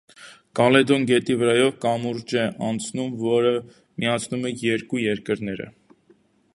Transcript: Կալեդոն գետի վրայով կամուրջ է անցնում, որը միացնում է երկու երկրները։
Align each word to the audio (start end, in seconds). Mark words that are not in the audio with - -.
Կալեդոն 0.59 1.03
գետի 1.11 1.35
վրայով 1.41 1.75
կամուրջ 1.83 2.33
է 2.45 2.47
անցնում, 2.69 3.13
որը 3.27 3.53
միացնում 4.05 4.49
է 4.53 4.57
երկու 4.71 5.05
երկրները։ 5.07 5.71